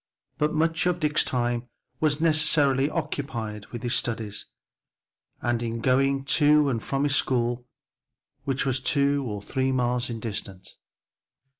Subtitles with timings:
[0.39, 1.67] But much of Dick's time
[1.99, 4.47] was necessarily occupied with his studies,
[5.43, 7.67] and in going to and from his school,
[8.43, 10.69] which was two or three miles distant.